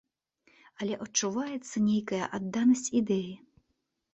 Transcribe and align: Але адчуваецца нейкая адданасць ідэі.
Але 0.83 0.95
адчуваецца 1.05 1.75
нейкая 1.91 2.23
адданасць 2.39 2.85
ідэі. 3.03 3.29